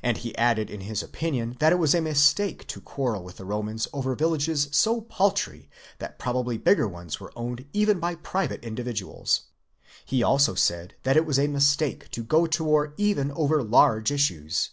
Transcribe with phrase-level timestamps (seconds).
[0.00, 3.88] And he added his opinion, that it was a mistake to quarrel with 'the Romans
[3.92, 9.46] over villages so paltry that probably bigger ones were owned even by private individuals;
[10.04, 14.12] he also said that it was a mistake to go to war even over large
[14.12, 14.70] issues.